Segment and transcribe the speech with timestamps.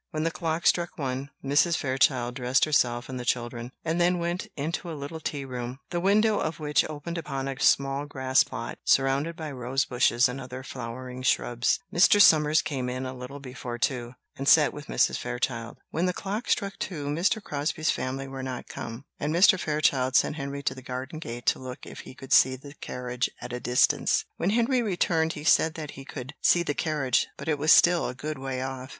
[0.09, 1.77] When the clock struck one, Mrs.
[1.77, 5.99] Fairchild dressed herself and the children, and then went into a little tea room, the
[5.99, 10.63] window of which opened upon a small grass plot, surrounded by rose bushes and other
[10.63, 11.77] flowering shrubs.
[11.93, 12.19] Mr.
[12.19, 15.19] Somers came in a little before two, and sat with Mrs.
[15.19, 15.77] Fairchild.
[15.91, 17.39] When the clock struck two, Mr.
[17.39, 19.59] Crosbie's family were not come, and Mr.
[19.59, 23.29] Fairchild sent Henry to the garden gate to look if he could see the carriage
[23.39, 24.25] at a distance.
[24.37, 28.07] When Henry returned he said that he could see the carriage, but it was still
[28.09, 28.89] a good way off.